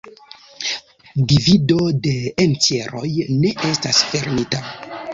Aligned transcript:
Divido 1.33 1.77
de 2.07 2.15
entjeroj 2.47 3.15
ne 3.45 3.57
estas 3.77 4.05
fermita. 4.13 4.69